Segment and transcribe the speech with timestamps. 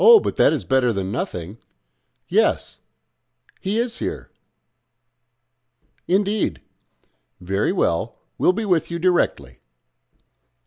[0.23, 1.59] but that is better than nothing....
[2.27, 2.79] Yes;
[3.59, 4.31] he is here....
[6.07, 6.59] Indeed.
[7.39, 9.59] Very well; we will be with you directly."